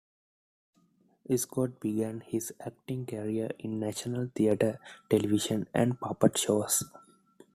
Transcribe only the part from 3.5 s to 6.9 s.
in national theatre, television, and puppet shows.